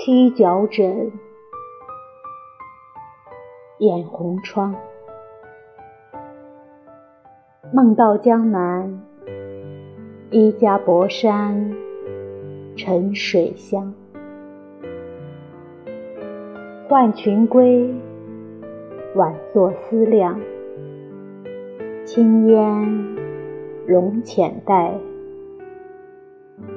[0.00, 1.10] 七角枕，
[3.78, 4.72] 掩红窗。
[7.72, 9.02] 梦到江南，
[10.30, 11.74] 一家薄衫
[12.76, 13.92] 沉水香。
[16.88, 17.92] 换群归，
[19.16, 20.38] 晚坐思量。
[22.04, 23.16] 轻烟
[23.88, 24.96] 笼浅黛，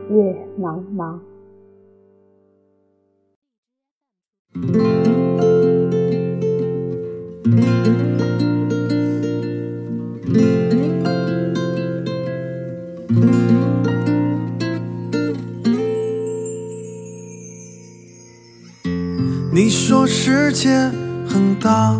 [0.09, 1.19] 月茫茫。
[19.53, 20.69] 你说世界
[21.27, 21.99] 很大，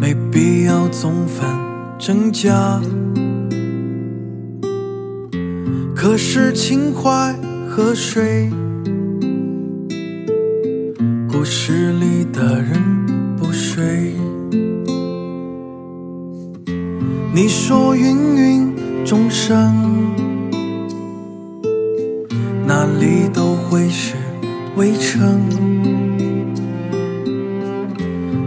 [0.00, 1.48] 没必要总分
[1.98, 2.80] 真假。
[5.96, 7.32] 可是情怀
[7.68, 8.50] 和水，
[11.38, 14.12] 故事里的人不睡。
[17.32, 19.72] 你说芸芸众生，
[22.66, 24.16] 哪里都会是。
[24.74, 25.40] 围城，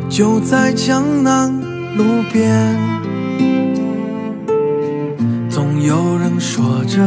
[0.09, 1.49] 就在江南
[1.95, 2.77] 路边，
[5.49, 6.99] 总有人说着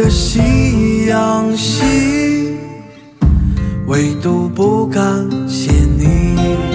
[0.00, 0.70] 的夕。
[1.10, 2.54] 阳西，
[3.88, 6.69] 唯独不感谢你。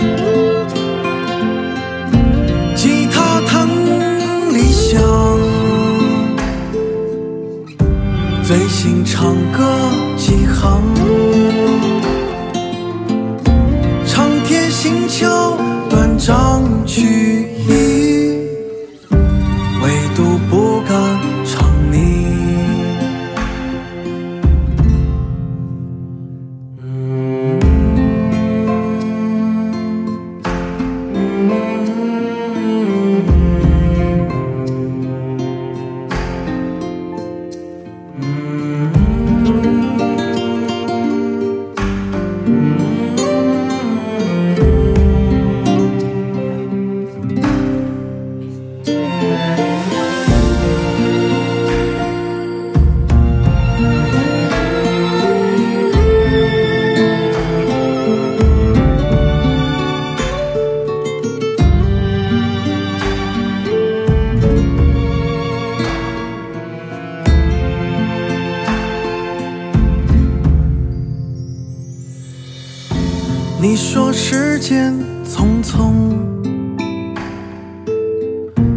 [73.68, 74.94] 你说时间
[75.28, 75.92] 匆匆，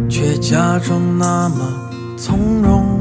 [0.09, 2.99] 却假装那么从容。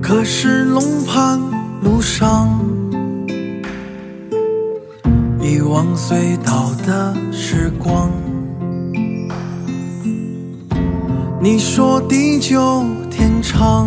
[0.00, 1.38] 可是龙盘
[1.82, 2.58] 路上，
[5.42, 8.10] 遗忘隧道的时光。
[11.38, 13.86] 你说地久天长，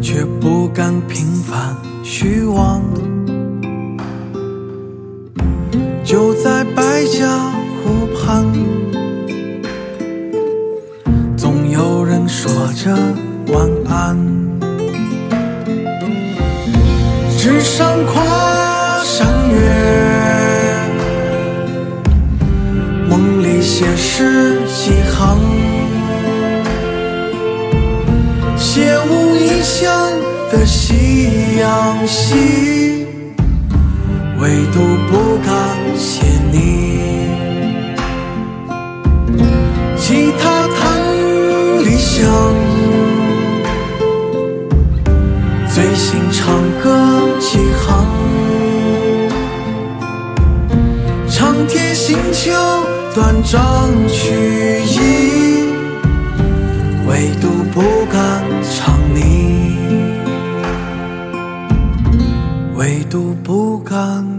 [0.00, 1.74] 却不敢平凡。
[2.04, 2.82] 虚妄，
[6.04, 7.50] 就在百家
[7.82, 8.44] 湖畔，
[11.34, 12.94] 总有人说着
[13.54, 14.18] 晚安。
[17.38, 19.58] 纸上跨山月，
[23.08, 25.38] 梦里写诗几行，
[32.06, 33.06] 夕阳西，
[34.40, 34.80] 唯独
[35.10, 35.52] 不敢
[35.96, 36.22] 写
[36.52, 36.56] 你。
[39.96, 40.78] 吉他弹
[41.84, 42.30] 理想，
[45.68, 46.86] 最心唱歌
[47.40, 48.06] 几行。
[51.28, 54.30] 长天行桥，断章取
[54.84, 55.64] 义，
[57.08, 57.80] 唯独不
[63.16, 63.26] 你。
[63.26, 64.35] 唯独不敢。